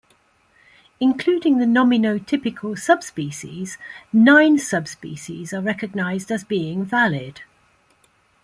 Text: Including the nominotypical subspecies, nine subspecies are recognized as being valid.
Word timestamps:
Including 0.99 1.59
the 1.59 1.67
nominotypical 1.67 2.75
subspecies, 2.75 3.77
nine 4.11 4.57
subspecies 4.57 5.53
are 5.53 5.61
recognized 5.61 6.31
as 6.31 6.43
being 6.43 6.83
valid. 6.83 7.43